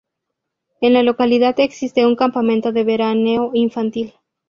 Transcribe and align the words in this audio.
En 0.81 0.93
la 0.93 1.03
localidad 1.03 1.53
existe 1.59 2.07
un 2.07 2.15
campamento 2.15 2.71
de 2.71 2.83
veraneo 2.83 3.51
infantil. 3.53 4.15